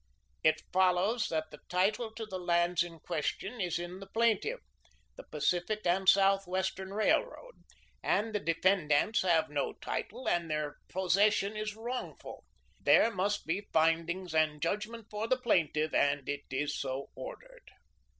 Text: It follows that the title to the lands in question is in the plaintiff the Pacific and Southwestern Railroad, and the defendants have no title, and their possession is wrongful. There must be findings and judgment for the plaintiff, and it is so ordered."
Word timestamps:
It 0.43 0.63
follows 0.73 1.27
that 1.29 1.51
the 1.51 1.59
title 1.69 2.11
to 2.15 2.25
the 2.25 2.39
lands 2.39 2.81
in 2.81 2.99
question 3.01 3.61
is 3.61 3.77
in 3.77 3.99
the 3.99 4.07
plaintiff 4.07 4.59
the 5.15 5.21
Pacific 5.25 5.81
and 5.85 6.09
Southwestern 6.09 6.91
Railroad, 6.91 7.61
and 8.01 8.33
the 8.33 8.39
defendants 8.39 9.21
have 9.21 9.51
no 9.51 9.73
title, 9.73 10.27
and 10.27 10.49
their 10.49 10.77
possession 10.89 11.55
is 11.55 11.75
wrongful. 11.75 12.43
There 12.79 13.11
must 13.11 13.45
be 13.45 13.67
findings 13.73 14.33
and 14.33 14.59
judgment 14.59 15.05
for 15.11 15.27
the 15.27 15.37
plaintiff, 15.37 15.93
and 15.93 16.27
it 16.27 16.45
is 16.49 16.79
so 16.81 17.11
ordered." 17.13 17.69